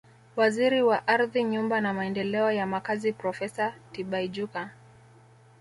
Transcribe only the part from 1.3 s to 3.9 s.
Nyumba na Maendeleo ya Makazi Profesa